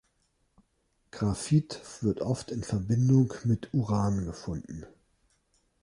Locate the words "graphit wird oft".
1.11-2.49